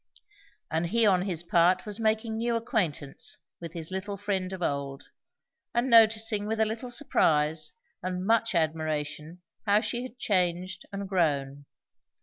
And 0.71 0.87
he 0.87 1.05
on 1.05 1.21
his 1.27 1.43
part 1.43 1.85
was 1.85 1.99
making 1.99 2.35
new 2.35 2.55
acquaintance 2.55 3.37
with 3.59 3.73
his 3.73 3.91
little 3.91 4.17
friend 4.17 4.51
of 4.51 4.63
old, 4.63 5.03
and 5.75 5.91
noticing 5.91 6.47
with 6.47 6.59
a 6.59 6.65
little 6.65 6.89
surprise 6.89 7.71
and 8.01 8.25
much 8.25 8.55
admiration 8.55 9.43
how 9.67 9.81
she 9.81 10.01
had 10.01 10.17
changed 10.17 10.87
and 10.91 11.07
grown. 11.07 11.65